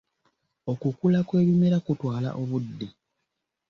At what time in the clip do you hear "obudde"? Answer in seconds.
2.41-2.87